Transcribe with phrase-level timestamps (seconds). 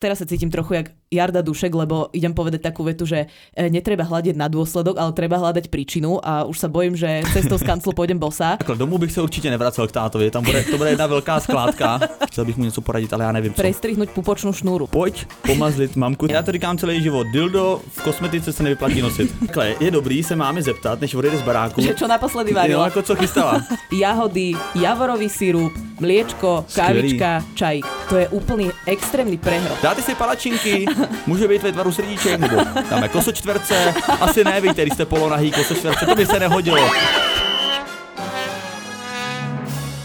[0.00, 4.06] teraz sa cítim trochu jak Jarda Dušek, lebo idem povedať takú vetu, že e, netreba
[4.06, 7.92] hľadiť na dôsledok, ale treba hľadať príčinu a už sa bojím, že cestou z kanclu
[7.92, 8.56] pôjdem bosa.
[8.62, 12.00] Takhle domů bych se určitě nevracel k tátovi, tam bude, to bude jedna velká skládka.
[12.26, 13.62] Chtěl bych mu něco poradit, ale já nevím co.
[13.62, 14.86] Prestrihnúť pupočnú šnúru.
[14.86, 16.26] Pojď pomazlit mamku.
[16.30, 17.26] Já to říkám celý život.
[17.32, 19.34] Dildo v kosmetice se nevyplatí nosit.
[19.46, 21.82] Takhle, je dobrý se máme zeptat, než odejde z baráku.
[21.82, 22.84] Že čo naposledy Jo, varila?
[22.84, 23.62] jako co chystala.
[23.92, 27.80] Jahody, javorový sirup, mliečko, kávička, čaj.
[28.08, 29.78] To je úplný extrémny prehrot.
[29.90, 30.86] Dáte si palačinky,
[31.26, 32.56] může být ve tvaru srdíček, nebo
[32.90, 33.94] dáme kosočtverce.
[34.20, 36.90] Asi ne, víte, když jste polonahý kosočtverce, to by se nehodilo.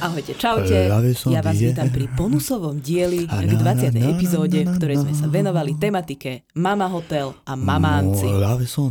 [0.05, 0.85] Ahojte, čaute.
[1.17, 3.89] Som Ja vás vítam pri bonusovom dieli k na, 20.
[3.89, 8.29] na, na, epizóde, v ktorej sme sa venovali tematike Mama Hotel a Mamánci.
[8.29, 8.37] No.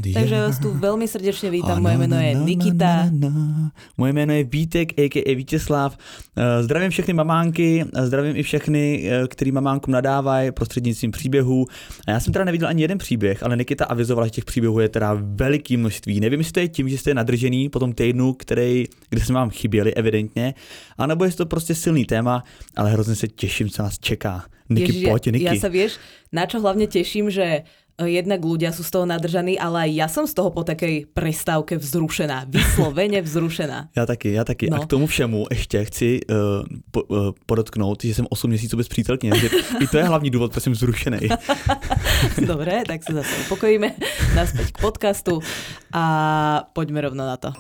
[0.03, 1.79] Takže vás tu veľmi srdečne vítam.
[1.79, 3.15] Moje meno je Nikita.
[3.95, 5.31] Moje jméno je Vítek, a.k.a.
[5.35, 5.95] Vítězslav.
[5.95, 11.67] Eh, Zdravím všechny mamánky, a zdravím i všechny, eh, který mamánkům nadávají prostřednictvím příběhů.
[12.07, 14.89] A já jsem teda neviděl ani jeden příběh, ale Nikita avizovala, že těch příběhů je
[14.89, 16.21] teda veliký množství.
[16.21, 19.51] Nevím, jestli to je tím, že jste nadržený po tom týdnu, který, kde jsme vám
[19.51, 20.55] chyběli evidentně,
[21.05, 22.45] anebo je to prostě silný téma,
[22.77, 24.45] ale hrozně se těším, co nás čeká.
[24.71, 25.45] Niky, Ježiš, pojď, Niky.
[25.45, 26.01] ja, ja sa vieš,
[26.33, 27.69] na čo hlavne teším, že
[28.01, 31.05] e, jednak ľudia sú z toho nadržaní, ale aj ja som z toho po takej
[31.13, 32.49] prestávke vzrušená.
[32.49, 33.89] Vyslovene vzrušená.
[33.97, 34.71] Já taky, já taky.
[34.71, 34.77] No.
[34.77, 36.37] A k tomu všemu ještě chci uh,
[36.91, 39.49] po, uh, podotknout, že jsem 8 měsíců bez přítelkyně, takže
[39.81, 41.29] i to je hlavní důvod, proč jsem zrušený.
[42.49, 43.93] Dobre, tak sa zase upokojíme.
[44.33, 45.45] Naspäť k podcastu
[45.93, 46.05] a
[46.73, 47.53] poďme rovno na to.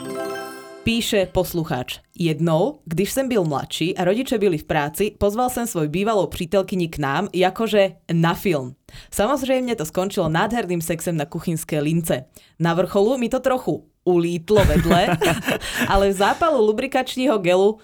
[0.85, 1.99] Píše posluchač.
[2.19, 6.89] Jednou, když jsem byl mladší a rodiče byli v práci, pozval jsem svoj bývalou přítelkyni
[6.89, 8.75] k nám, jakože na film.
[9.11, 12.25] Samozřejmě to skončilo nádherným sexem na kuchynské lince.
[12.59, 15.19] Na vrcholu mi to trochu ulítlo vedle,
[15.89, 17.81] ale v zápalu lubrikačního gelu uh,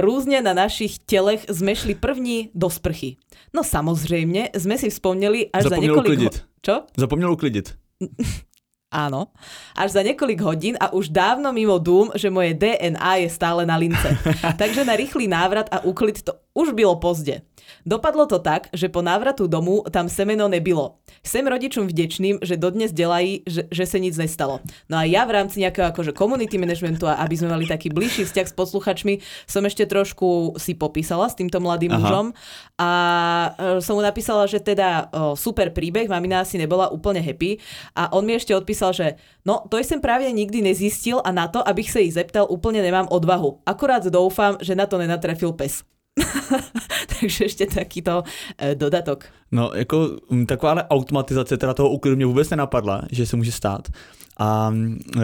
[0.00, 3.16] různě na našich tělech jsme šli první do sprchy.
[3.54, 6.06] No samozřejmě jsme si vzpomněli až za Zapomněl několik...
[6.18, 6.34] uklidit.
[6.34, 6.82] Ho- Čo?
[6.96, 7.74] Zapomněl uklidit.
[8.88, 9.28] Áno.
[9.76, 13.76] Až za niekoľk hodín a už dávno mimo dům, že moje DNA je stále na
[13.76, 14.16] lince.
[14.60, 17.40] Takže na rýchly návrat a úklid to už bylo pozdě.
[17.86, 20.94] Dopadlo to tak, že po návratu domů tam semeno nebylo.
[21.26, 24.60] Jsem rodičům vděčným, že dodnes delají, že, že se nic nestalo.
[24.88, 28.24] No a ja v rámci nejakého akože community managementu a aby sme mali taký bližší
[28.24, 32.00] vzťah s posluchačmi, som ešte trošku si popísala s týmto mladým Aha.
[32.00, 32.26] mužom
[32.80, 32.90] a
[33.52, 37.60] e, som mu napísala, že teda o, super príbeh, mamina asi nebola úplne happy
[37.92, 41.68] a on mi ešte odpísal, že no to jsem právě nikdy nezjistil a na to,
[41.68, 43.58] abych se jí zeptal, úplně nemám odvahu.
[43.66, 45.82] Akorát doufám, že na to nenatrafil pes.
[47.20, 48.22] Takže ještě takýto
[48.58, 49.24] e, dodatok.
[49.52, 53.88] No, jako mm, takováhle automatizace teda toho úklidu mě vůbec nenapadla, že se může stát.
[54.38, 54.68] A
[55.16, 55.22] uh,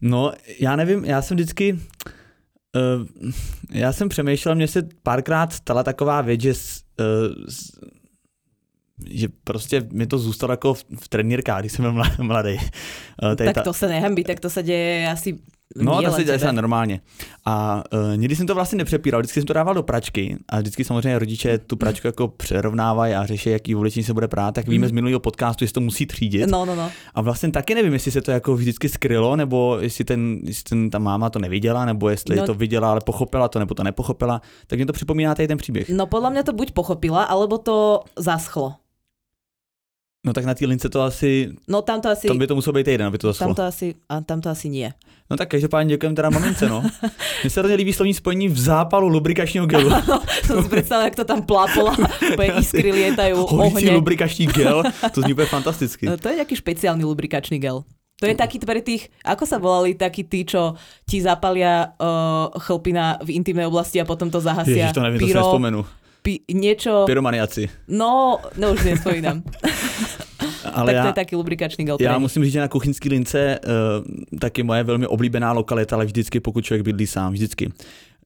[0.00, 3.30] no, já nevím, já jsem vždycky, uh,
[3.72, 6.82] já jsem přemýšlel, mně se párkrát stala taková věc, že, s-
[7.48, 7.70] s-
[9.10, 12.56] že prostě mi to zůstalo jako v, v trenírkách, když jsem byl mla- mladý.
[13.36, 15.38] Tady Tak to se nehambí, tak to se děje asi
[15.76, 17.00] No, to se děje se normálně.
[17.44, 20.84] A uh, nikdy jsem to vlastně nepřepíral, vždycky jsem to dával do pračky a vždycky
[20.84, 24.88] samozřejmě rodiče tu pračku jako přerovnávají a řeší, jaký oblečení se bude prát, tak víme
[24.88, 26.50] z minulého podcastu, jestli to musí třídit.
[26.50, 26.90] No, no, no.
[27.14, 30.90] A vlastně taky nevím, jestli se to jako vždycky skrylo, nebo jestli, ten, jestli ten,
[30.90, 32.46] ta máma to neviděla, nebo jestli No.
[32.46, 34.42] to viděla, ale pochopila to, nebo to nepochopila.
[34.66, 35.88] Tak mě to připomíná tady ten příběh.
[35.88, 38.74] No podľa mňa to buď pochopila, alebo to zaschlo.
[40.26, 42.28] No tak na té lince to asi, No tam to asi...
[42.28, 43.54] tam by to muselo být jeden, aby to Tam zaschlo.
[43.54, 44.92] to asi, a tam to asi nie.
[45.30, 46.82] No tak každopádně děkujeme teda mamince, no.
[47.42, 49.90] Mně se hrozně líbí slovní spojení v zápalu lubrikačního gelu.
[50.46, 51.94] Som si predstavila, jak to tam plápolo,
[52.32, 53.96] úplne iskry lietajú, Hořící ohne.
[53.96, 54.82] lubrikační gel,
[55.14, 56.06] to zní úplně fantasticky.
[56.06, 57.84] No, To je nejaký špeciálny lubrikačný gel.
[58.20, 60.76] To je taký pre tých, ako sa volali takí tí, čo
[61.08, 64.92] ti zapalia uh, chlpina v intimnej oblasti a potom to zahasia.
[64.92, 65.80] Ježiš, to nevím, to si Pyro, nespomenu.
[66.20, 67.88] pi, niečo, Pyromaniaci.
[67.88, 69.40] no, no už nespomínam.
[70.74, 71.96] Ale tak to já, je taký lubrikačný gel.
[72.00, 76.40] já musím říct, že na kuchyňské lince uh, taky moje velmi oblíbená lokalita, ale vždycky,
[76.40, 77.72] pokud člověk bydlí sám, vždycky.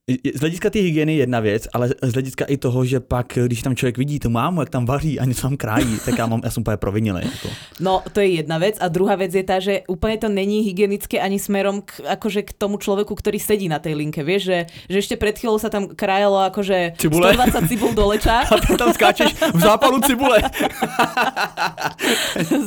[0.04, 3.76] Z hlediska té hygieny jedna věc, ale z hlediska i toho, že pak, když tam
[3.76, 6.50] člověk vidí tu mámu, jak tam vaří a něco tam krájí, tak já, mám, já
[6.50, 7.20] jsem úplně provinilý.
[7.24, 7.48] Jako.
[7.80, 8.76] No, to je jedna vec.
[8.80, 12.52] A druhá vec je tá, že úplne to není hygienické ani smerom k, akože k
[12.52, 14.20] tomu človeku, ktorý sedí na tej linke.
[14.20, 14.58] Vieš, že,
[14.92, 17.32] že ešte pred chvíľou sa tam krájalo akože Cibule?
[17.32, 18.44] 120 cibul do leča.
[18.52, 20.36] A ty tam skáčeš v zápalu cibule.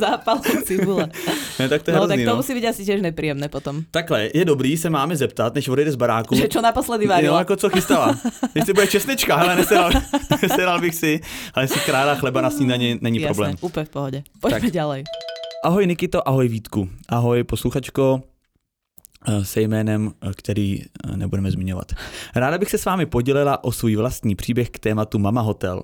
[0.02, 1.06] zápalu cibule.
[1.62, 2.40] Ne, tak to je No, hrozný, tak to no.
[2.42, 3.86] musí byť asi tiež nepríjemné potom.
[3.94, 6.34] Takhle, je dobrý se máme zeptat, než odejde z baráku.
[6.34, 7.40] Že čo naposledy Jo, varila.
[7.40, 8.20] jako co chystala.
[8.56, 9.92] Jestli bude česnečka, ale nesedal,
[10.42, 11.20] nesedal bych si,
[11.54, 13.56] ale jestli kráda chleba na snídaní není Jasné, problém.
[13.62, 14.20] úplne v pohode.
[14.40, 14.72] Poďme Tak.
[14.72, 15.02] ďalej.
[15.66, 16.90] Ahoj Nikito, ahoj Vítku.
[17.10, 18.22] Ahoj posluchačko
[19.28, 21.92] eh, se jménem, eh, který eh, nebudeme zmiňovat.
[22.36, 25.82] Ráda bych se s vámi podělila o svůj vlastní příběh k tématu Mama Hotel.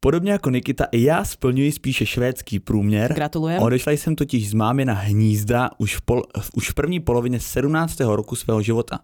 [0.00, 3.14] Podobně jako Nikita, i já splňuji spíše švédský průměr.
[3.14, 3.62] Gratulujem.
[3.62, 6.22] Odešla jsem totiž z mámy na hnízda už v, pol,
[6.54, 8.00] už v první polovině 17.
[8.00, 8.98] roku svého života.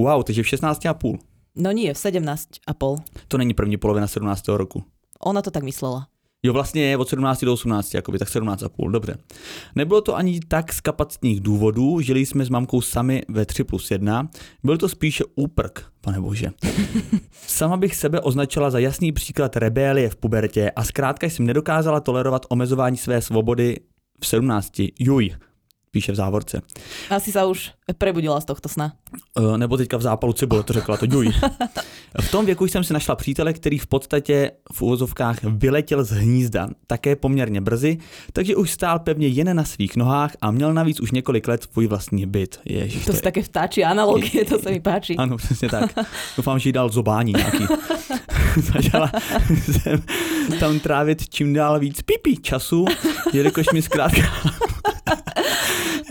[0.00, 1.18] Wow, takže v 16 a půl.
[1.56, 2.96] No nie, v 17 a pol.
[3.28, 4.48] To není první polovina 17.
[4.48, 4.84] roku.
[5.20, 6.06] Ona to tak myslela.
[6.42, 9.16] Jo, vlastně je od 17 do 18, jakoby, tak 17 a půl, dobře.
[9.74, 13.90] Nebylo to ani tak z kapacitních důvodů, žili jsme s mamkou sami ve 3 plus
[13.90, 14.28] 1,
[14.64, 16.50] byl to spíše úprk, pane bože.
[17.46, 22.46] Sama bych sebe označila za jasný příklad rebelie v pubertě a zkrátka jsem nedokázala tolerovat
[22.48, 23.76] omezování své svobody
[24.20, 24.72] v 17.
[24.98, 25.30] Juj,
[25.90, 26.62] píše v závorce.
[27.10, 28.94] Asi sa už prebudila z tohto sna.
[29.34, 31.34] E, nebo teďka v zápalu cibule, to řekla to Juj.
[32.20, 36.68] V tom věku jsem si našla přítele, který v podstatě v úvozovkách vyletěl z hnízda,
[36.86, 37.98] také poměrně brzy,
[38.32, 41.86] takže už stál pevně jen na svých nohách a měl navíc už několik let svůj
[41.86, 42.60] vlastní byt.
[42.64, 45.14] Ježiš, To sú také vtáčie analogie, to sa mi páči.
[45.16, 45.94] Ano, přesně tak.
[46.36, 47.66] Doufám, že jí dal zobání nějaký.
[48.74, 49.12] Začala
[49.48, 50.02] jsem
[50.60, 52.84] tam trávit čím dál víc pipí času,
[53.32, 54.22] jelikož mi zkrátka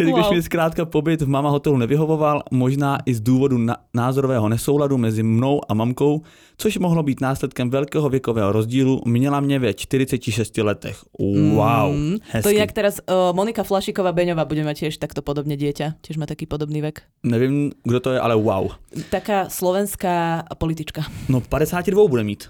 [0.06, 0.34] Wow.
[0.34, 5.24] mi zkrátka pobyt v mama hotelu nevyhovoval, možná i z důvodu na- názorového nesouladu mezi
[5.24, 6.22] mnou a mamkou,
[6.58, 10.98] což mohlo být následkem velkého věkového rozdílu, měla mě ve 46 letech.
[11.20, 12.44] Wow, Mm, hezky.
[12.44, 16.00] To je jak teraz uh, Monika Flašiková Beňová bude mať tiež takto podobne dieťa.
[16.04, 17.02] Tiež má taký podobný vek.
[17.24, 18.72] Nevím, kdo to je, ale wow.
[19.12, 21.04] Taká slovenská politička.
[21.30, 22.50] No 52 bude mít.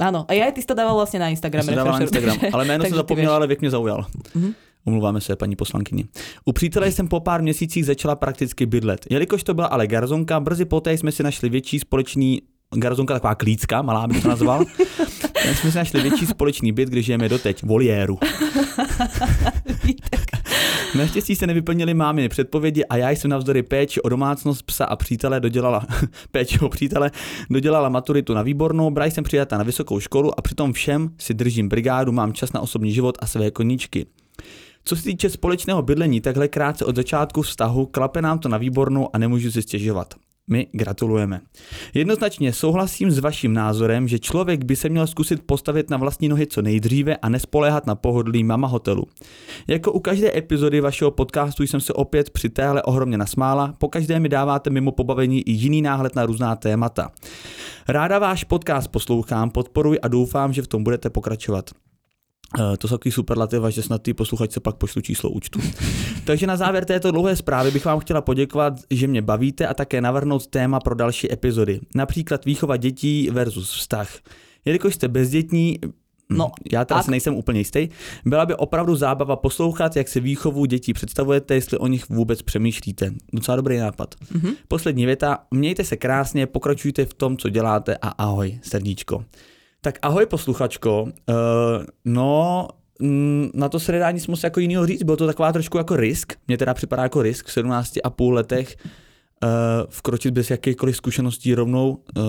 [0.00, 1.64] Áno, a aj ty si to dával vlastne na Já Instagrame.
[1.68, 4.06] jsem dával na Instagram, ale jméno jsem zapomněl, ale věk mě zaujal.
[4.34, 4.52] Mhm.
[4.84, 6.04] Omluváme se, paní poslankyni.
[6.44, 9.06] U přítele jsem po pár měsících začala prakticky bydlet.
[9.10, 12.42] Jelikož to byla ale garzonka, brzy poté jsme si našli větší společný
[12.76, 14.64] garzonka, taková klícka, malá bych to nazval.
[15.54, 18.18] Jsme si našli větší společný byt, kde žijeme doteď, voliéru.
[20.98, 25.40] Naštěstí se nevyplnily máminy předpovědi a já jsem navzdory péči o domácnost psa a přítele
[25.40, 25.86] dodělala,
[26.30, 27.10] péči o přítele,
[27.50, 31.68] dodělala maturitu na výbornou, byla jsem přijata na vysokou školu a přitom všem si držím
[31.68, 34.06] brigádu, mám čas na osobní život a své koníčky.
[34.84, 39.08] Co se týče společného bydlení, takhle krátce od začátku vztahu, klape nám to na výbornou
[39.12, 40.14] a nemůžu si stěžovat.
[40.50, 41.40] My gratulujeme.
[41.94, 46.46] Jednoznačně souhlasím s vaším názorem, že člověk by se měl zkusit postavit na vlastní nohy
[46.46, 49.04] co nejdříve a nespoléhat na pohodlí mama hotelu.
[49.68, 54.20] Jako u každé epizody vašeho podcastu jsem se opět při téhle ohromně nasmála, po každé
[54.20, 57.10] mi dáváte mimo pobavení i jiný náhled na různá témata.
[57.88, 61.70] Ráda váš podcast poslouchám, podporuji a doufám, že v tom budete pokračovat.
[62.60, 65.60] Eh, To jsou takový superlativa, že snad ty posluchačce pak pošlu číslo účtu.
[66.24, 70.00] Takže na závěr této dlouhé zprávy bych vám chtěla poděkovat, že mě bavíte a také
[70.00, 71.80] navrhnout téma pro další epizody.
[71.94, 74.08] Například výchova dětí versus vztah.
[74.64, 75.78] Jelikož jste bezdětní,
[76.30, 77.88] No, no, já teda si nejsem úplně jistý,
[78.24, 83.12] byla by opravdu zábava poslouchat, jak si výchovu dětí představujete, jestli o nich vůbec přemýšlíte.
[83.32, 84.14] Docela dobrý nápad.
[84.34, 84.52] Mhm.
[84.68, 89.24] Poslední věta, mějte se krásně, pokračujte v tom, co děláte a ahoj, srdíčko.
[89.82, 92.68] Tak ahoj posluchačko, uh, no
[93.02, 95.96] mm, na to se nedá nic moc jako jiného říct, bylo to taková trošku jako
[95.96, 99.50] risk, mně teda připadá jako risk v 17 a půl letech uh,
[99.90, 102.22] vkročit bez jakýchkoliv zkušeností rovnou uh,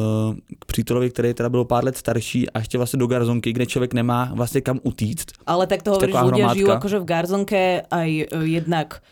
[0.60, 3.94] k přítelovi, který teda byl pár let starší a ještě vlastně do garzonky, kde člověk
[3.94, 5.32] nemá vlastně kam utíct.
[5.46, 7.62] Ale tak to hovoríš, ľudia žijú akože v Garzonke
[7.92, 9.04] aj e, jednak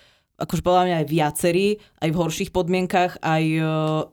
[0.42, 1.68] akože podľa mňa aj viacerí,
[2.02, 3.62] aj v horších podmienkach, aj e,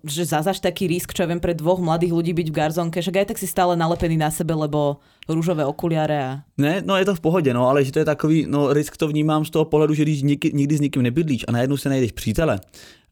[0.05, 3.25] že zazaž taký risk, čo ja viem, pre dvoch mladých ľudí byť v Garzonke, však
[3.25, 6.41] aj tak si stále nalepený na sebe, lebo rúžové okuliare a...
[6.59, 9.09] Ne, no je to v pohodě, no, ale že to je takový, no risk to
[9.09, 12.13] vnímám z toho pohledu, že když nikdy, nikdy s nikým nebydlíš a najednou se najdeš
[12.13, 12.61] přítele,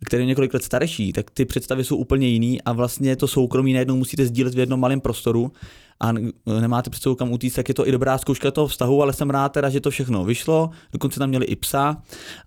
[0.04, 3.72] který je několik let starší, tak ty představy jsou úplně jiný a vlastně to soukromí
[3.72, 5.52] najednou musíte sdílet v jednom malém prostoru
[6.00, 6.12] a
[6.60, 9.48] nemáte před kam utíct, tak je to i dobrá zkouška toho vztahu, ale jsem rád
[9.48, 12.02] teda, že to všechno vyšlo, dokonce tam měli i psa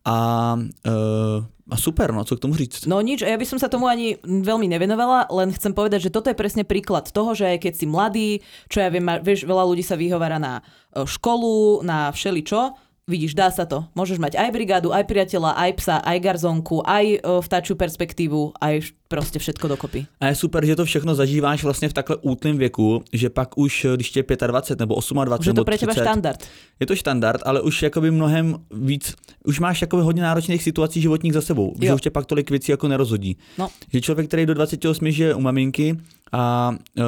[0.05, 2.85] a, uh, a super, no, co k tomu říct.
[2.89, 6.33] No nič, ja by som sa tomu ani veľmi nevenovala, len chcem povedať, že toto
[6.33, 8.29] je presne príklad toho, že keď si mladý,
[8.67, 12.73] čo ja viem, vieš, veľa ľudí sa vyhovára na e, školu, na všeličo,
[13.09, 13.89] vidíš, dá sa to.
[13.97, 18.93] Môžeš mať aj brigádu, aj priateľa, aj psa, aj garzonku, aj e, vtáčiu perspektívu, aj
[19.09, 20.05] proste všetko dokopy.
[20.21, 23.85] A je super, že to všechno zažíváš vlastně v takhle útlém věku, že pak už,
[23.95, 26.47] když tě je 25 nebo 28 Už je to 30, štandard.
[26.79, 31.33] Je to štandard, ale už jakoby mnohem víc, už máš jakoby hodně náročných situací životních
[31.33, 31.87] za sebou, jo.
[31.87, 33.37] že už tě pak tolik věcí jako nerozhodí.
[33.57, 33.69] No.
[33.93, 35.97] Že člověk, který do 28 žije u maminky
[36.31, 37.03] a uh,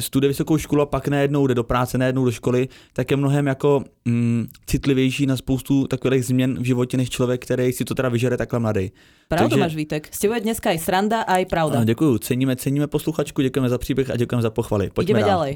[0.00, 3.46] studuje vysokou školu a pak najednou jde do práce, najednou do školy, tak je mnohem
[3.46, 8.08] jako mm, citlivější na spoustu takových změn v životě, než člověk, který si to teda
[8.08, 8.90] vyžere takhle mladý.
[9.30, 10.02] Pravdu Takže- máš, Vítek.
[10.10, 11.80] S tebou je dneska aj sranda, aj pravda.
[11.80, 14.90] A děkuju, ceníme, ceníme posluchačku, děkujeme za příběh a děkujeme za pochvaly.
[14.90, 15.30] Pojďme Ideme dál.
[15.30, 15.52] ďalej.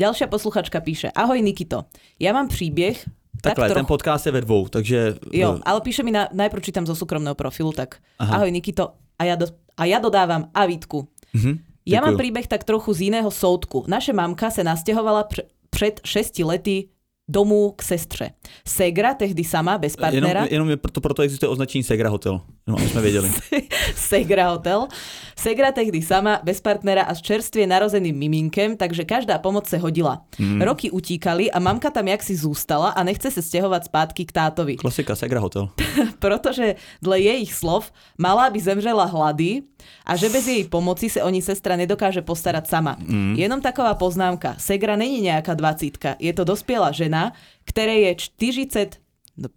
[0.00, 1.08] Ďalšia posluchačka píše.
[1.12, 1.84] Ahoj Nikito,
[2.20, 2.96] ja mám príbeh,
[3.40, 3.88] Takhle, tak ten trochu...
[3.88, 5.16] podcast je ve dvou, takže...
[5.32, 8.36] Jo, eh, ale píše mi, na, najprv čítam zo súkromného profilu, tak Aha.
[8.40, 11.08] ahoj Nikito, a ja, do, a ja dodávam a Vítku.
[11.32, 11.64] mhm.
[11.88, 13.88] Ja mám príbeh tak trochu z iného soudku.
[13.88, 16.92] Naše mamka sa nasťahovala pr- pred 6 lety
[17.30, 18.30] domů k sestře.
[18.66, 20.40] Segra, tehdy sama, bez partnera.
[20.40, 22.40] Jenom, jenom je proto, proto existuje označení Segra Hotel.
[22.70, 23.30] No, aby jsme věděli.
[23.94, 24.88] Segra hotel.
[25.36, 30.22] Segra tehdy sama, bez partnera a s čerstvie narozeným miminkem, takže každá pomoc se hodila.
[30.38, 30.62] Mm.
[30.62, 34.76] Roky utíkali a mamka tam jaksi zůstala a nechce se stěhovat zpátky k tátovi.
[34.76, 35.68] Klasika, Segra Hotel.
[36.18, 39.62] Protože dle jejich slov malá by zemřela hlady
[40.06, 42.96] a že bez jej pomoci se o ní sestra nedokáže postarať sama.
[43.00, 43.34] Mm.
[43.38, 44.54] Jenom taková poznámka.
[44.58, 46.20] Segra není nejaká dvacítka.
[46.20, 47.19] Je to dospělá žena,
[47.64, 48.96] které je 40
[49.36, 49.48] no,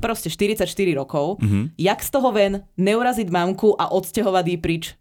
[0.00, 1.38] proste 44 rokov.
[1.38, 1.70] Mm-hmm.
[1.78, 4.94] Jak z toho ven neurazit mamku a odstěhovat jí pryč?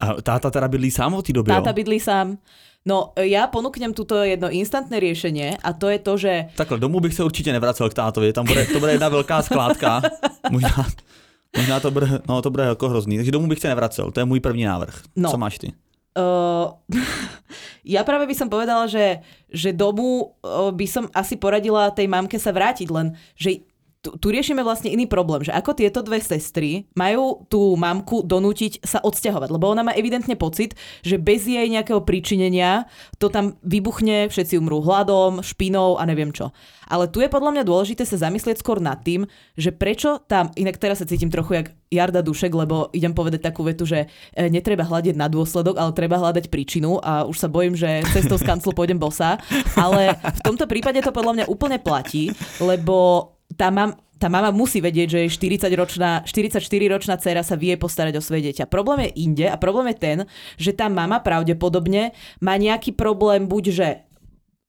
[0.00, 1.74] A táta teda bydlí sám od té doby, Táta jo?
[1.74, 2.38] bydlí sám.
[2.84, 7.14] No, ja ponúknem tuto jedno instantné riešenie a to je to, že Takhle, domů bych
[7.14, 10.02] se určitě nevracel k tátovi, tam bude, to bude jedna velká skládka.
[10.50, 10.84] Možná,
[11.56, 13.16] možná to bude, no to bude jako hrozný.
[13.16, 15.02] Takže domů bych se nevracel, to je můj první návrh.
[15.16, 15.30] No.
[15.30, 15.72] Co máš ty?
[16.14, 16.78] Uh,
[17.94, 19.18] ja práve by som povedala, že,
[19.50, 23.66] že domu uh, by som asi poradila tej mamke sa vrátiť, len že
[24.04, 28.84] tu, tu riešime vlastne iný problém, že ako tieto dve sestry majú tú mamku donútiť
[28.84, 32.84] sa odsťahovať, lebo ona má evidentne pocit, že bez jej nejakého príčinenia
[33.16, 36.52] to tam vybuchne, všetci umrú hladom, špinou a neviem čo.
[36.84, 39.24] Ale tu je podľa mňa dôležité sa zamyslieť skôr nad tým,
[39.56, 43.64] že prečo tam, inak teraz sa cítim trochu jak Jarda Dušek, lebo idem povedať takú
[43.64, 44.04] vetu, že
[44.36, 48.36] e, netreba hľadiť na dôsledok, ale treba hľadať príčinu a už sa bojím, že cestou
[48.36, 49.40] z kanclu pôjdem bosa.
[49.78, 54.78] Ale v tomto prípade to podľa mňa úplne platí, lebo tá, mam, tá mama musí
[54.78, 58.70] vedieť, že jej 40-ročná, 44-ročná dcera sa vie postarať o svoje dieťa.
[58.70, 60.18] Problém je inde a problém je ten,
[60.58, 63.88] že tá mama pravdepodobne má nejaký problém buď, že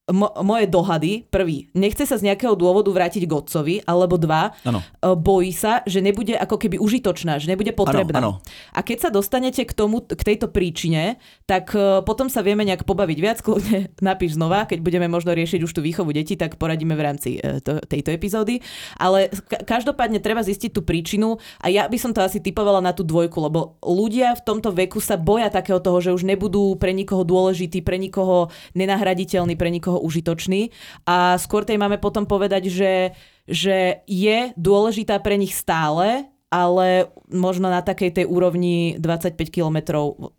[0.06, 4.78] mo- moje dohady, prvý, nechce sa z nejakého dôvodu vrátiť k otcovi, alebo dva, Ano.
[4.78, 8.22] e, bojí sa, že nebude ako keby užitočná, že nebude potrebná.
[8.22, 8.44] Ano, ano.
[8.70, 12.86] A keď sa dostanete k, tomu, k tejto príčine, tak e, potom sa vieme nejak
[12.86, 16.94] pobaviť viac, kľudne napíš znova, keď budeme možno riešiť už tú výchovu detí, tak poradíme
[16.94, 18.62] v rámci e, to, tejto epizódy.
[19.02, 22.94] Ale ka- každopádne treba zistiť tú príčinu a ja by som to asi typovala na
[22.94, 26.94] tú dvojku, lebo ľudia v tomto veku sa boja takého toho, že už nebudú pre
[26.94, 30.70] nikoho dôležití, pre nikoho nenahraditeľní, pre nikoho užitoční
[31.06, 33.14] a skôr tej máme potom povedať, že,
[33.46, 40.32] že je dôležitá pre nich stále, ale možno na takej tej úrovni 25 kilometrov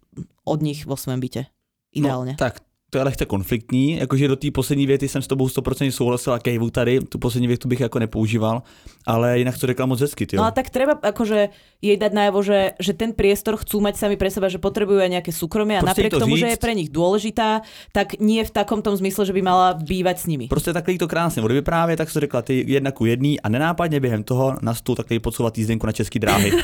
[0.48, 1.48] od nich vo svém byte.
[1.94, 2.36] Ideálne.
[2.36, 5.92] No, tak, to je lehce konfliktní, jakože do té poslední věty jsem s tobou 100%
[5.92, 8.62] souhlasil a kejvu tady, tu poslední větu bych jako nepoužíval,
[9.06, 11.50] ale jinak to řekla moc hezky, ty No a tak treba akože
[11.82, 15.14] jej dať najavo, že, že ten priestor chcú mať sami pre seba, že potrebujú aj
[15.14, 16.54] nejaké súkromie a Proste napriek to tomu, že říct.
[16.58, 17.62] je pre nich dôležitá,
[17.94, 20.48] tak nie v takom tom zmysle, že by mala bývať s nimi.
[20.48, 24.24] Prostě takhle to krásně odvyprávět, tak se řekla ty jedna ku jedný a nenápadně během
[24.24, 26.52] toho na stůl takhle podsouvat jízdenku na české dráhy.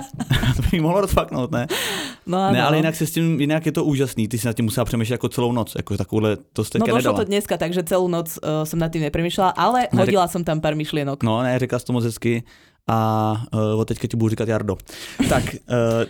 [0.56, 1.66] to by mohlo rozfaknout, ne?
[2.26, 2.52] No.
[2.52, 4.84] Ne, ale jinak se s tím, jinak je to úžasný, ty si nad tím musela
[4.84, 7.18] přemýšlet jako celou noc, jako takovouhle, to No došlo nedala.
[7.18, 10.60] to dneska, takže celú noc uh, som nad tým nepremýšľala, ale No, hodila som tam
[10.60, 11.22] pár myšlienok.
[11.22, 12.42] No, ne, řekla jsi to moc hezky
[12.88, 12.96] a
[13.54, 14.76] uh, od teďka ti budu říkat Jardo.
[15.28, 15.58] Tak, uh,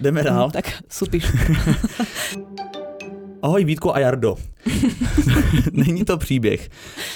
[0.00, 0.50] jdeme dál.
[0.56, 1.24] Tak supíš.
[3.42, 4.36] Ahoj Vítko a Jardo.
[5.72, 6.68] Není to příběh,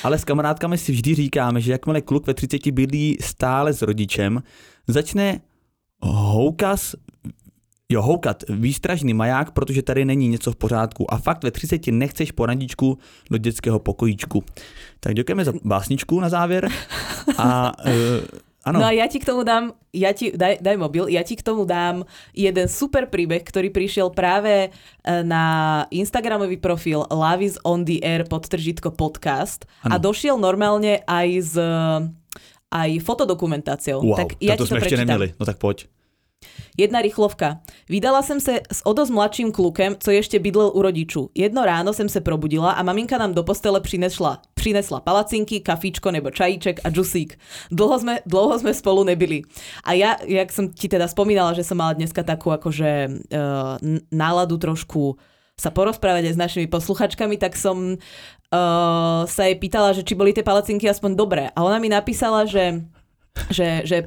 [0.05, 4.43] ale s kamarádkami si vždy říkáme, že jakmile kluk ve 30 bydlí stále s rodičem,
[4.89, 5.41] začne
[6.01, 6.95] houkas,
[7.93, 12.33] jo, houkat výstražný maják, protože tady není něco v pořádku a fakt ve 30 nechceš
[12.33, 12.99] poradíčku
[13.31, 14.45] do dětského pokojíčku.
[15.01, 16.69] Tak děkujeme za básničku na závěr
[17.39, 17.93] a uh,
[18.65, 18.81] ano.
[18.81, 21.45] No a ja ti k tomu dám, ja ti, daj, daj mobil, ja ti k
[21.45, 24.73] tomu dám jeden super príbeh, ktorý prišiel práve
[25.05, 30.09] e, na Instagramový profil Love is on the air podtržitko podcast a Ano.
[30.09, 31.55] došiel normálne aj s
[32.75, 34.03] aj fotodokumentáciou.
[34.03, 35.07] Wow, tak ja to jsme ještě prečítam.
[35.07, 35.87] neměli, no tak pojď.
[36.77, 37.61] Jedna rychlovka.
[37.89, 41.31] Vydala jsem se s o dost mladším klukem, co ještě bydlel u rodičů.
[41.35, 46.31] Jedno ráno jsem se probudila a maminka nám do postele přinesla, přinesla palacinky, kafíčko nebo
[46.31, 47.39] čajíček a džusík.
[47.71, 49.43] Dlouho jsme, dlouho jsme spolu nebyli.
[49.85, 53.77] A já, jak jsem ti teda spomínala, že som mala dneska takú akože uh,
[54.13, 55.17] náladu trošku
[55.55, 60.35] sa porozprávať aj s našimi posluchačkami, tak som uh, sa jej pýtala, že či boli
[60.35, 61.45] tie palacinky aspoň dobré.
[61.55, 62.83] A ona mi napísala, že
[63.51, 63.99] že, že,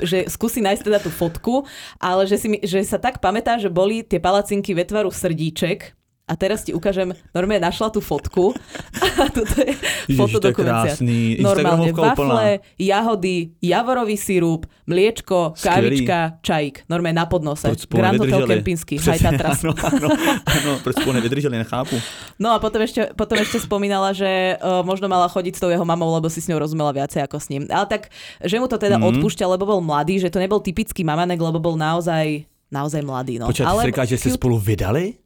[0.00, 1.66] že skúsi nájsť teda tú fotku,
[1.98, 5.92] ale že, si že sa tak pamätá, že boli tie palacinky ve tvaru srdíček
[6.26, 8.50] a teraz ti ukážem, normálne našla tú fotku
[9.22, 9.78] a toto je
[10.10, 11.22] Ježiš, je krásný.
[11.38, 12.18] Normálne úplná.
[12.18, 12.48] wafle,
[12.82, 16.02] jahody, javorový sirup, mliečko, Skvělý.
[16.02, 16.90] kávička, čajík.
[16.90, 17.70] Normálne na podnose.
[17.70, 18.42] Proč Grand Hotel?
[18.42, 19.62] Kempinski, High Tatras.
[19.66, 20.08] Ano, ano,
[20.46, 21.94] ano, proč spolu nevydrželi, nechápu.
[22.38, 25.82] No a potom ešte, potom ešte spomínala, že uh, možno mala chodiť s tou jeho
[25.86, 27.62] mamou, lebo si s ňou rozumela viacej ako s ním.
[27.70, 28.10] Ale tak,
[28.42, 29.04] že mu to teda mm.
[29.14, 33.38] odpúšťa, lebo bol mladý, že to nebol typický mamanek, lebo bol naozaj, naozaj mladý.
[33.38, 33.46] No.
[33.46, 35.25] Počkej, ty Ale říká, že se spolu vydali?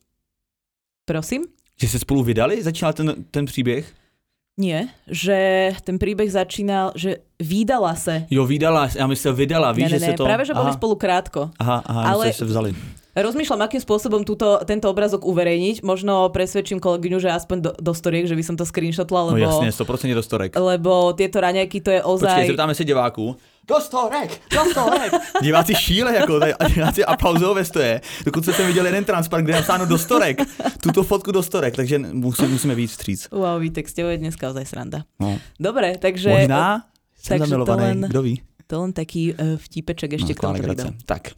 [1.10, 1.42] Prosím?
[1.80, 2.62] Že se spolu vydali?
[2.62, 3.92] Začínal ten, ten příběh?
[4.60, 8.26] Nie, že ten príbeh začínal, že výdala se.
[8.30, 10.24] Jo, vydala, já myslel vydala, víš, ne, ne, že ne, se to...
[10.24, 11.50] práve, že aha, spolu krátko.
[11.58, 12.74] aha, aha, Ale- se vzali.
[13.10, 15.82] Rozmýšľam, akým spôsobom túto, tento obrazok uverejniť.
[15.82, 19.50] Možno presvedčím kolegyňu, že aspoň do, do storiek, že by som to screenshotla, No lebo,
[19.50, 20.54] jasně, 100% do storek.
[20.54, 22.46] lebo tieto raňajky to je Počkej, ozaj...
[22.46, 23.36] zeptáme se diváků.
[23.70, 25.12] Do storek, do storek.
[25.42, 28.00] Diváci šíle, jako tady, a diváci aplauzou ve stoje.
[28.24, 30.38] Dokonce jsem viděl jeden transparent, kde je napsáno do storek.
[30.82, 33.28] Tuto fotku do storek, takže musí, musíme víc vstříc.
[33.30, 35.02] Wow, Vítek, s tebou je dneska ozaj sranda.
[35.20, 35.38] No.
[35.60, 36.28] Dobre, takže...
[36.28, 36.84] Možná
[37.22, 38.42] jsem takže to zamilovaný, len- kdo ví.
[38.66, 40.68] To len taký uh, vtípeček No, k tomuto skvělá videu.
[40.68, 40.94] legrace.
[41.06, 41.28] Tak.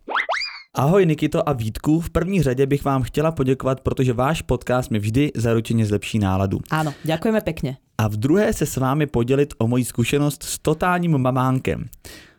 [0.75, 4.99] Ahoj Nikito a Vítku, v první řadě bych vám chtěla poděkovat, protože váš podcast mi
[4.99, 6.65] vždy zaručeně zlepší náladu.
[6.73, 7.77] Áno, ďakujeme pekne.
[8.01, 11.93] A v druhé se s vámi podělit o moji zkušenost s totálním mamánkem.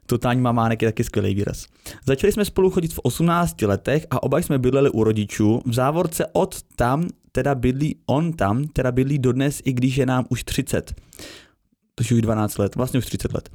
[0.05, 1.65] Totální mamánek je taky skvělý výraz.
[2.05, 5.61] Začali jsme spolu chodit v 18 letech a oba jsme bydleli u rodičů.
[5.65, 10.25] V závorce od tam teda bydlí, on tam teda bydlí dodnes, i když je nám
[10.29, 10.93] už 30.
[11.95, 13.49] Takže už 12 let, vlastně už 30 let.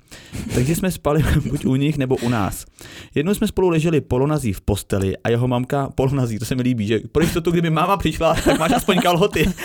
[0.55, 2.65] Takže jsme spali buď u nich nebo u nás.
[3.15, 6.87] Jednou jsme spolu leželi polonazí v posteli a jeho mamka, polonazí, to se mi líbí,
[6.87, 9.53] že pro jistotu, kdyby máma přišla, tak máš aspoň kalhoty.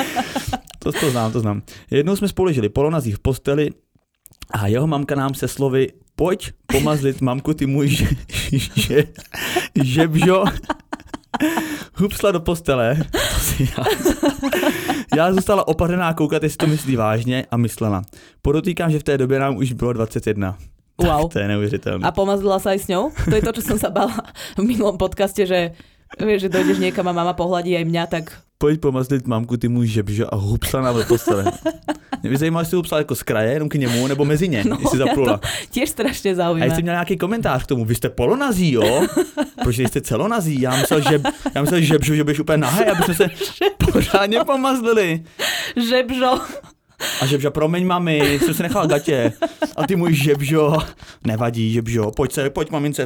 [0.80, 1.62] To, to znám, to znám.
[1.92, 3.70] Jednou jsme spolu leželi polonazí v posteli
[4.54, 8.08] a jeho mamka nám se slovy pojď pomazlit mamku ty můj že,
[8.76, 9.04] že,
[9.84, 10.44] žebžo
[11.96, 12.98] hupsla do postele.
[13.60, 13.84] Já.
[15.18, 18.02] já zůstala opařená koukat, jestli to myslí vážně a myslela.
[18.42, 20.58] Podotýkám, že v té době nám už bylo 21.
[20.98, 21.22] Wow.
[21.22, 22.08] Tak to je neuvěřitelné.
[22.08, 23.10] A pomazlila sa aj s ňou?
[23.10, 24.14] To je to, čo som sa bala
[24.54, 25.74] v minulom podcaste, že
[26.20, 28.26] vieš, že dojdeš niekam a mama pohladí aj mňa, tak
[28.64, 31.52] Pojď pomazlit mamku ty můj žebžo a hupsla na postele.
[32.22, 34.78] Mě by zajímalo, jestli hupsla jako z kraje, jenom k němu, nebo mezi ně, no,
[34.82, 35.38] jestli zaplula.
[35.38, 39.08] to tiež strašne A jestli měl nějaký komentář k tomu, vy jste polonazí, jo?
[39.64, 40.62] Proč jste celonazí?
[40.62, 41.22] Já myslel, že,
[41.56, 43.28] já myslel žebžu, že budeš úplně nahé, aby jsme se
[43.92, 45.24] pořádně pomazlili.
[45.90, 46.40] Žebžo.
[47.22, 49.34] A žebža, promiň mami, jsem se nechal gatě.
[49.76, 50.78] A ty můj žebžo,
[51.28, 53.06] nevadí žebžo, pojď se, pojď mamince.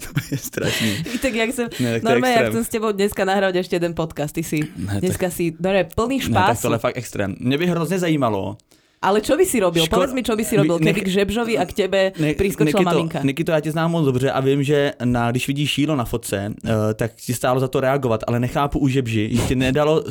[0.00, 1.04] to je strašný.
[1.22, 4.32] Tak jak som, Ne, tak normálne, jak som s tebou dneska nahrať ešte jeden podcast,
[4.34, 7.36] ty si Ne, tak- dneska si, dobre, plný Ne, tak tohle je fakt extrém.
[7.40, 8.56] Mě by hrozně zajímalo,
[9.02, 9.84] Ale čo by si robil?
[9.84, 12.80] Škoda- Povedz mi, čo by si robil, keby k Žebžovi a k tebe Ne, priskočila
[12.80, 13.18] Nikito, maminka.
[13.22, 16.52] Nikito, já tě znám moc dobře a vím, že na, když vidíš šílo na fotce,
[16.64, 20.10] uh, tak ti stálo za to reagovat, ale nechápu u žebži, že ti nedalo uh,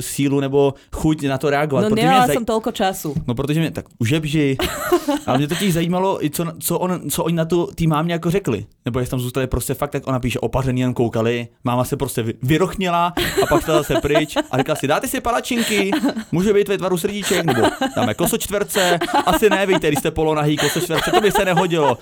[0.00, 1.88] sílu nebo chuť na to reagovat.
[1.88, 3.14] No nemala zaj- som toľko času.
[3.28, 4.56] No protože mě tak u žebži,
[5.26, 8.30] ale mě totiž zajímalo, i co, co, on, co oni na to tý mámě jako
[8.30, 8.66] řekli.
[8.84, 12.22] Nebo jestli tam zůstali prostě fakt, tak ona píše opařený, jen koukali, máma se prostě
[12.22, 15.90] vy- vyrochnila a pak šla zase pryč a říkala si, dáte si palačinky,
[16.32, 17.62] může být ve tvaru srdíček, nebo
[17.96, 21.98] dáme kosočtverce, asi ne, víte, když jste polonahý kosočtverce, to by se nehodilo.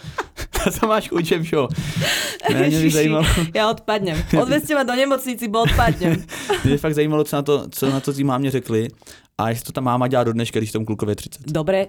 [0.81, 1.69] to máš chuť, žebžo.
[2.53, 4.17] Ne, mě by zajímalo, Ja odpadnem.
[4.43, 6.25] Odvezte ma do nemocnici, bo odpadnem.
[6.65, 8.89] mě fakt zajímalo, co na to, co na to tý mámě řekli
[9.39, 11.43] a jestli to ta máma dělá do dneška, když tomu klukově 30.
[11.47, 11.87] Dobre,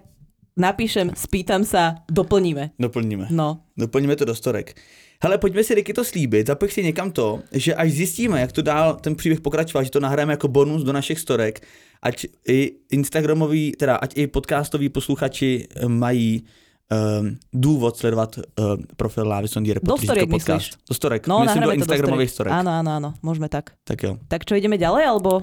[0.58, 2.72] napíšem, spýtam sa, doplníme.
[2.80, 3.28] Doplníme.
[3.30, 4.76] No, Doplníme to do storek.
[5.24, 8.62] Hele, pojďme si Riky to slíbit, zapich si někam to, že až zjistíme, jak to
[8.62, 11.62] dál ten příběh pokračoval, že to nahráme jako bonus do našich storek,
[12.02, 16.44] ať i Instagramoví, teda ať i podcastoví posluchači eh, mají
[16.92, 20.72] um, důvod sledovat uh, profil Lávy Sondier Do storiek myslíš?
[20.90, 22.52] Do storek, no myslím do Instagramových storek.
[22.54, 23.72] Áno, áno, áno, môžeme tak.
[23.84, 24.18] Tak jo.
[24.28, 25.42] Tak čo, ideme ďalej, alebo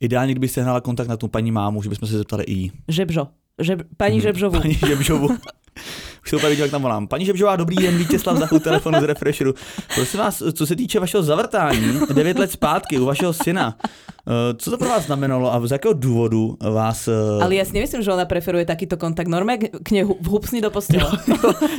[0.00, 2.72] Ideálně, kdyby se hnala kontakt na tu paní mámu, že bychom se zeptali i jí.
[2.88, 3.28] Žebžo?
[3.60, 4.22] Žeb, pani Mhm.
[4.22, 4.60] Žebžovu.
[4.60, 5.28] Paní Žebžovu.
[6.24, 7.06] Už se úplně viděl, jak tam volám.
[7.08, 9.54] Paní Žebžová, dobrý den, Vítězslav za telefonu z Refresheru.
[9.94, 14.70] Prosím vás, co se týče vašeho zavrtání, 9 let zpátky u vašeho syna, eh, co
[14.70, 17.08] to pro vás znamenalo a z jakého důvodu vás...
[17.08, 19.28] eh, Ale ja si nemyslím, že ona preferuje takýto kontakt.
[19.32, 21.08] Normálne k nej hu- vhupsni do postele.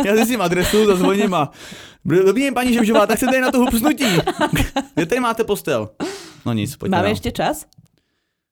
[0.05, 1.51] Já zjistím adresu, zazvoním a...
[2.05, 4.05] Dobrý den, paní Žebžová, tak se tady na to hupsnutí.
[4.95, 5.89] Kde tady máte postel?
[6.45, 7.65] No nic, pojďme Máme ešte čas?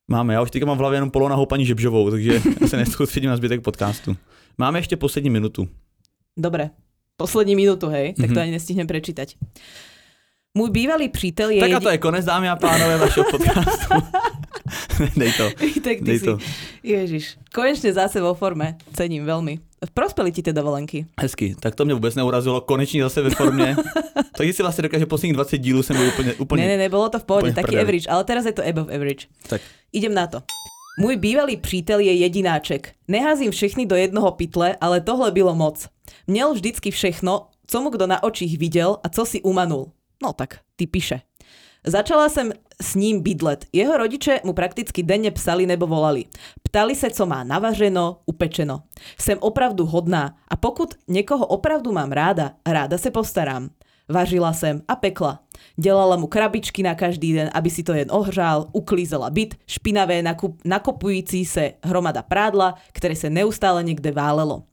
[0.08, 3.30] Máme, já už teďka mám v hlavě jenom polonahou paní Žebžovou, takže já se nesoustředím
[3.30, 4.16] na zbytek podcastu.
[4.60, 5.68] Máme ještě poslední minutu.
[6.38, 6.70] Dobre.
[7.18, 8.14] Poslední minútu, hej?
[8.14, 8.42] Tak to Mhm.
[8.42, 9.36] ani nestihnem prečítať.
[10.58, 11.62] Môj bývalý přítel je...
[11.62, 13.96] Tak a to je konec, dámy a pánové, vašeho podcastu.
[15.20, 15.46] Dej to.
[15.84, 16.26] tak ty Dej si...
[16.26, 16.34] to.
[16.84, 18.76] Ježiš, konečne zase vo forme.
[18.98, 19.60] Cením veľmi.
[19.94, 21.06] Prospeli ti tie dovolenky.
[21.22, 23.76] Hezky, tak to mě vůbec neurazilo, konečně zase ve formě.
[24.38, 26.64] tak si vlastně dokáže posledních 20 dílů jsem byl úplně, úplně...
[26.64, 27.82] Ne, ne, ne, bolo to v taký prdeli.
[27.84, 29.28] average, ale teraz je to above average.
[29.48, 29.62] Tak.
[29.94, 30.42] Idem na to.
[31.02, 32.94] Můj bývalý přítel je jedináček.
[33.08, 35.88] Neházím všechny do jednoho pytle, ale tohle bylo moc.
[36.28, 39.92] Měl vždycky všechno, co mu kdo na očích viděl a co si umanul.
[40.24, 41.22] No tak, ty píše.
[41.86, 43.66] Začala jsem s ním bydlet.
[43.74, 46.26] Jeho rodiče mu prakticky denne psali nebo volali.
[46.64, 48.84] Ptali se, co má navařeno, upečeno.
[49.20, 53.70] Jsem opravdu hodná a pokud někoho opravdu mám ráda, ráda se postarám.
[54.10, 55.40] Vařila jsem a pekla.
[55.80, 60.60] Delala mu krabičky na každý den, aby si to jen ohřál, uklízela byt, špinavé nakup,
[60.68, 64.68] nakopující se hromada prádla, ktoré sa neustále niekde válelo.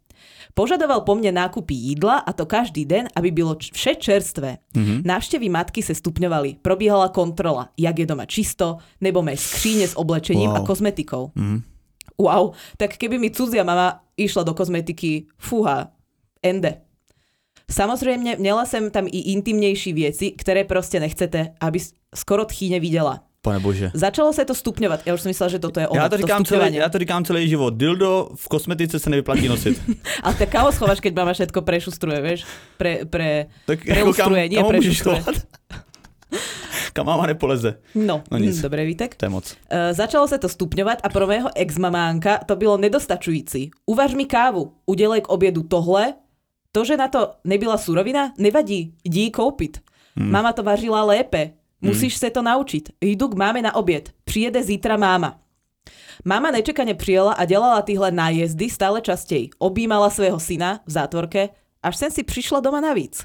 [0.57, 4.57] Požadoval po mne nákupy jídla a to každý den, aby bylo vše čerstvé.
[4.73, 5.05] Mm-hmm.
[5.05, 6.65] Návštevy matky se stupňovali.
[6.65, 10.57] Probíhala kontrola, jak je doma čisto, nebo mé skříne s oblečením wow.
[10.57, 11.31] a kozmetikou.
[11.37, 11.61] Mm-hmm.
[12.17, 15.93] Wow, tak keby mi cudzia mama išla do kozmetiky, fúha,
[16.41, 16.86] ende.
[17.71, 21.79] Samozrejme, měla jsem tam i intimnější věci, které prostě nechcete, aby
[22.15, 23.21] skoro tchýne viděla.
[23.43, 23.91] Pane bože.
[23.95, 25.01] Začalo se to stupňovat.
[25.07, 26.03] Já už jsem myslela, že toto je ono.
[26.03, 27.75] Já to, říkám to celý, já to říkám celý život.
[27.75, 29.83] Dildo v kosmetice se nevyplatí nosit.
[30.23, 32.43] Ale tak kam ho schováš, keď mama všetko prešustruje, vieš?
[32.75, 35.23] Pre, pre, tak preustruje, jako kam, nie kam prešustruje.
[36.93, 37.79] kam máma nepoleze.
[37.95, 38.59] No, no nic.
[38.61, 39.15] dobré Vítek.
[39.15, 39.47] To je moc.
[39.47, 43.71] Uh, začalo se to stupňovat a pro mého ex-mamánka to bylo nedostačující.
[43.87, 46.15] Uvaž mi kávu, udělej k obědu tohle,
[46.77, 49.81] to, že na to nebyla surovina, nevadí, jdi koupit.
[50.17, 50.31] Hmm.
[50.31, 52.19] Mama to vařila lépe, musíš hmm.
[52.19, 52.89] se to naučit.
[53.01, 55.41] Jdu k máme na oběd, přijede zítra máma.
[56.25, 59.51] Mama nečekane přijela a dělala tyhle nájezdy stále častěji.
[59.59, 61.49] Objímala svého syna v zátvorke,
[61.83, 63.25] až jsem si přišla doma navíc.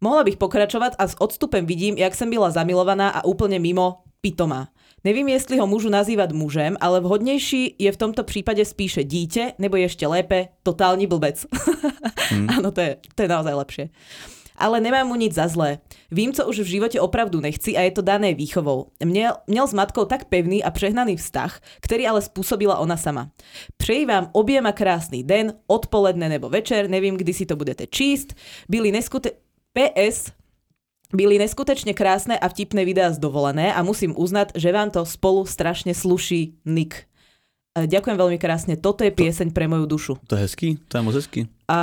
[0.00, 4.68] Mohla bych pokračovat a s odstupem vidím, jak jsem byla zamilovaná a úplně mimo pitomá.
[5.06, 9.76] Nevím, jestli ho můžu nazývat mužem, ale vhodnější je v tomto případě spíše dítě, nebo
[9.76, 11.46] ještě lépe totální blbec.
[12.28, 12.50] Hmm.
[12.58, 13.88] Ano, to je, to je naozaj lepšie.
[14.56, 15.78] Ale nemám mu nic za zlé.
[16.10, 18.86] Vím, co už v živote opravdu nechci a je to dané výchovou.
[19.04, 23.30] Měl, měl s matkou tak pevný a přehnaný vztah, který ale způsobila ona sama.
[23.76, 28.34] Přeji vám oběma krásný den, odpoledne nebo večer, nevím, kdy si to budete číst.
[28.68, 29.30] Byli neskute...
[29.72, 30.32] PS,
[31.14, 35.46] byli neskutečne krásne a vtipné videá z dovolené a musím uznať, že vám to spolu
[35.46, 37.06] strašne sluší Nick.
[37.76, 38.74] E, ďakujem veľmi krásne.
[38.80, 40.12] Toto je pieseň pre moju dušu.
[40.26, 41.40] To je hezký, to je moc hezký.
[41.66, 41.78] A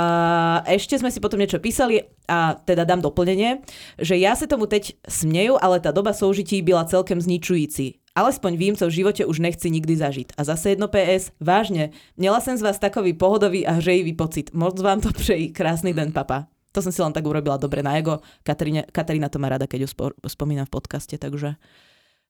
[0.64, 3.60] ešte sme si potom niečo písali a teda dám doplnenie,
[4.00, 8.00] že ja sa tomu teď smieju, ale tá doba soužití byla celkem zničující.
[8.14, 10.38] Alespoň vím, co v živote už nechci nikdy zažiť.
[10.38, 14.54] A zase jedno PS, vážne, měla jsem z vás takový pohodový a hřejivý pocit.
[14.54, 15.50] Moc vám to přeji.
[15.50, 16.46] Krásny den, papa.
[16.74, 18.18] To som si len tak urobila dobre na ego.
[18.42, 21.54] Katarína, Katarína to má rada, keď ju spo, spomínam v podcaste, takže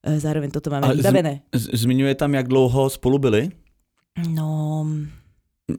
[0.04, 1.48] e, zároveň toto máme vybavené.
[1.48, 3.48] Z, zmiňuje tam, jak dlouho spolu byli?
[4.28, 4.84] No...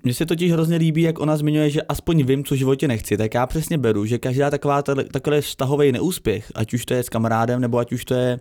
[0.04, 3.18] Mně se totiž hrozně líbí, jak ona zmiňuje, že aspoň vím, co v životě nechci.
[3.18, 4.82] Tak já přesně beru, že každá taková
[5.14, 8.40] takový vztahový neúspěch, ať už to je s kamarádem, nebo ať už to je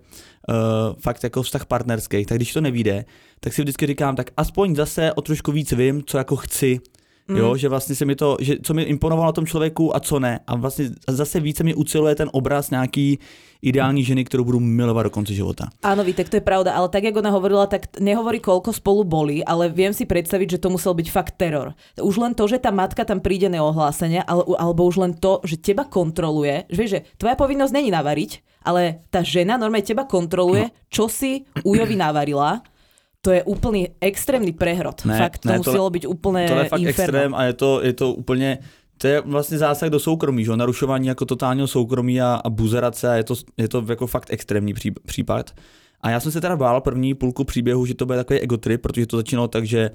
[0.49, 0.57] uh,
[1.01, 3.05] fakt jako vztah partnerský, tak když to nevíde,
[3.41, 6.81] tak si vždycky říkám, tak aspoň zase o trošku víc vím, co jako chci
[7.29, 7.37] Mm.
[7.37, 10.21] Jo, že vlastně se mi to, že co mi imponovalo na tom člověku a co
[10.21, 10.41] ne.
[10.47, 13.19] A vlastně zase více mi uciluje ten obraz nějaký
[13.63, 15.73] ideální ženy, kterou budu milovat do konce života.
[15.81, 19.41] Áno, tak to je pravda, ale tak, jak ona hovorila, tak nehovorí, koľko spolu boli,
[19.41, 21.73] ale viem si predstaviť, že to musel byť fakt teror.
[21.97, 25.57] Už len to, že tá matka tam príde neohlásenie, ale, alebo už len to, že
[25.57, 30.69] teba kontroluje, že vieš, že tvoja povinnosť není navariť, ale tá žena normálne teba kontroluje,
[30.69, 30.75] no.
[30.93, 32.61] čo si Ujovi navarila
[33.25, 35.01] to je úplný extrémny prehrod.
[35.09, 36.93] Ne, fakt, to ne, muselo byť úplne To je fakt inferno.
[36.93, 38.59] extrém a je to, je to úplně
[38.99, 40.57] to je vlastně zásah do soukromí, že?
[40.57, 44.75] narušování jako totálního soukromí a, a buzerace a je to, je to jako fakt extrémní
[45.07, 45.51] případ.
[46.05, 49.07] A já jsem se teda bál první půlku příběhu, že to bude takový egotrip, protože
[49.07, 49.91] to začínalo tak, že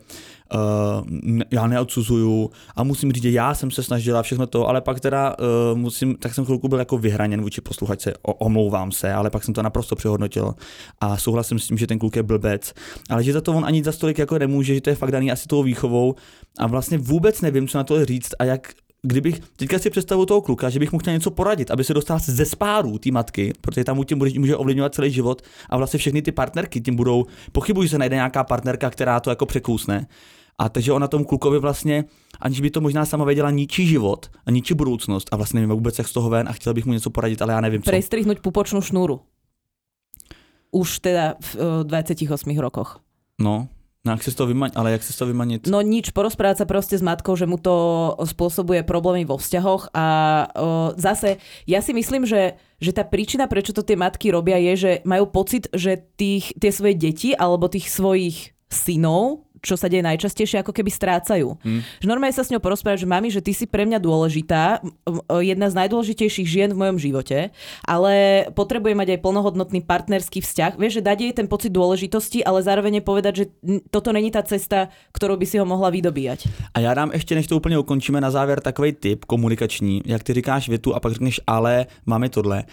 [0.54, 5.00] uh, já neodsuzuju a musím říct, že já jsem se snažila všechno to, ale pak
[5.00, 9.44] teda uh, musím, tak jsem chvilku byl jako vyhraněn vůči posluchačce, omlouvám se, ale pak
[9.44, 10.56] jsem to naprosto přehodnotil
[11.02, 12.74] a souhlasím s tím, že ten kluk je blbec,
[13.10, 15.32] ale že za to on ani za stolik jako nemůže, že to je fakt daný
[15.32, 16.16] asi tou výchovou
[16.58, 20.42] a vlastně vůbec nevím, co na to říct a jak kdybych, teďka si představu toho
[20.42, 23.84] kluka, že bych mu chtěl něco poradit, aby se dostal ze spáru té matky, protože
[23.84, 27.26] tam mu tím bude, může ovlivňovat celý život a vlastně všechny ty partnerky tím budou,
[27.52, 30.08] pochybuji, že se najde nějaká partnerka, která to jako překousne.
[30.58, 32.06] A takže ona tomu klukovi vlastně,
[32.40, 35.98] aniž by to možná sama věděla, ničí život a ničí budoucnost a vlastně nevím vůbec,
[35.98, 37.92] jak z toho ven a chtěl bych mu něco poradit, ale já nevím co.
[38.42, 39.20] Pupočnú šnúru.
[40.72, 43.00] Už teda v 28 eh, rokoch.
[43.42, 43.68] No,
[44.10, 45.70] No jak se z toho vymanit, ale jak se z toho vymanit?
[45.70, 50.06] No nič, porozprávať sa proste s matkou, že mu to spôsobuje problémy vo vzťahoch a
[50.58, 51.38] o, zase
[51.70, 55.30] ja si myslím, že, že tá príčina, prečo to tie matky robia je, že majú
[55.30, 60.72] pocit, že tých, tie svoje deti alebo tých svojich synov čo sa deje najčastejšie, ako
[60.72, 61.56] keby strácajú.
[61.64, 61.82] Mm.
[62.00, 64.80] Že normálne sa s ňou porozprávať, že mami, že ty si pre mňa dôležitá,
[65.44, 67.52] jedna z najdôležitejších žien v mojom živote,
[67.86, 70.80] ale potrebuje mať aj plnohodnotný partnerský vzťah.
[70.80, 73.46] Vieš, že dať jej ten pocit dôležitosti, ale zároveň povedať, že
[73.92, 76.48] toto není ta cesta, ktorou by si ho mohla vydobíjať.
[76.74, 80.34] A já dám ještě, než to úplně ukončíme, na závěr takový tip komunikační, jak ty
[80.34, 82.64] říkáš větu a pak řekneš, ale máme tohle.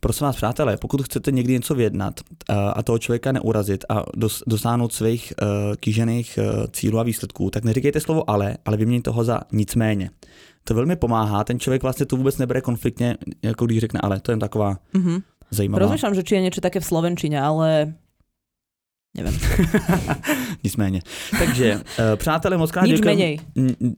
[0.00, 4.04] Prosím vás, přátelé, pokud chcete někdy něco vyjednat a toho člověka neurazit a
[4.46, 9.10] dosáhnout svých uh, kýžených svých eh, cílů a výsledků, tak neříkejte slovo ale, ale vyměňte
[9.10, 10.10] toho za nicméně.
[10.64, 14.30] To velmi pomáhá, ten člověk vlastně to vůbec nebere konfliktně, jako když řekne ale, to
[14.30, 15.22] je jen taková, mm-hmm.
[15.50, 15.84] zajímavá.
[15.84, 17.98] Rozmýšľam, že či je niečo také v Slovenčine, ale
[19.12, 19.34] neviem.
[20.64, 21.02] Nicméně.
[21.38, 23.34] Takže, uh, přátelé, moc krát Nič děkujem- menej.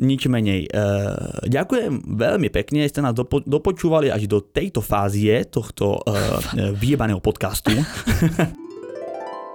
[0.01, 0.67] Nič menej.
[0.75, 6.41] Uh, ďakujem veľmi pekne, že ste nás dopo- dopočúvali až do tejto fázie tohto uh,
[6.83, 7.77] vyjebaného podcastu.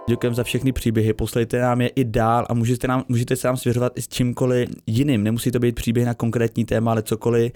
[0.10, 3.58] Děkujeme za všechny příběhy, poslejte nám je i dál a můžete, nám, můžete se nám
[3.58, 5.24] svěřovat i s čímkoliv jiným.
[5.24, 7.52] Nemusí to být příběh na konkrétní téma, ale cokoliv.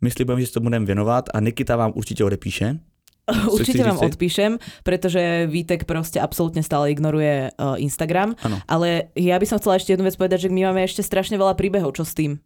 [0.00, 2.78] My slibujeme, že se to budeme věnovat a Nikita vám určitě odepíše.
[3.50, 8.38] Určite chceš vám odpíšem, pretože Vítek proste absolútne stále ignoruje uh, Instagram.
[8.38, 8.62] Áno.
[8.70, 11.58] Ale ja by som chcela ešte jednu vec povedať, že my máme ešte strašne veľa
[11.58, 12.38] príbehov, čo s tým.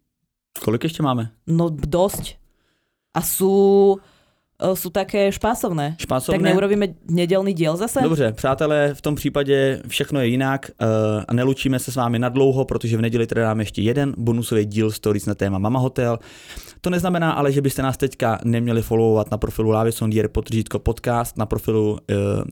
[0.59, 1.29] Kolik ještě máme?
[1.47, 2.41] No dosť.
[3.13, 3.99] A sú,
[4.61, 5.95] uh, sú také špásovné.
[5.99, 6.39] Špásovné?
[6.39, 8.01] Tak neurobíme nedelný diel zase?
[8.01, 10.87] Dobře, přátelé, v tom případě všechno je jinak uh,
[11.27, 14.65] a nelučíme se s vámi na dlouho, protože v neděli teda dáme ještě jeden bonusový
[14.65, 16.19] díl stories na téma Mama Hotel.
[16.81, 21.37] To neznamená ale, že byste nás teďka neměli followovat na profilu Lávě Sondier potržítko podcast,
[21.37, 21.97] na profilu uh,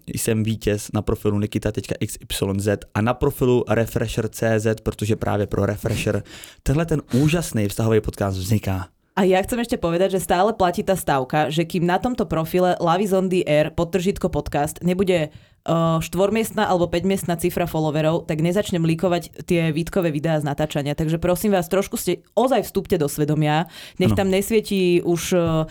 [0.08, 6.24] jsem vítěz, na profilu nikita.xyz a na profilu refresher.cz, protože právě pro refresher
[6.63, 8.88] tenhle ten úžasný vztahový podcast vzniká.
[9.20, 12.80] A ja chcem ešte povedať, že stále platí tá stavka, že kým na tomto profile
[12.80, 18.80] Lavis on the Air podtržitko podcast nebude uh, štvormiestna alebo päťmiestna cifra followerov, tak nezačnem
[18.80, 20.96] líkovať tie výtkové videá z natáčania.
[20.96, 23.68] Takže prosím vás, trošku ste ozaj vstúpte do svedomia.
[24.00, 24.24] Nech Ano.
[24.24, 25.68] tam nesvietí už, uh,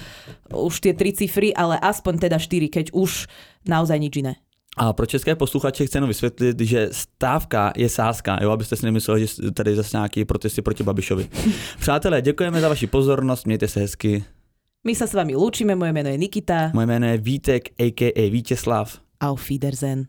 [0.53, 3.33] už tie tri cifry, ale aspoň teda štyri, keď už
[3.65, 4.37] naozaj nič iné.
[4.79, 9.27] A pro české posluchače chci jenom vysvětlit, že stávka je sázka, jo, abyste si nemysleli,
[9.27, 11.29] že tady zase nějaký protesty proti Babišovi.
[11.81, 14.25] Přátelé, děkujeme za vaši pozornost, mějte se hezky.
[14.87, 16.71] My sa s vami lúčime, moje meno je Nikita.
[16.71, 18.31] Moje jméno je Vítek, a.k.a.
[18.31, 19.01] Vítězslav.
[19.21, 20.07] Auf Wiedersehen.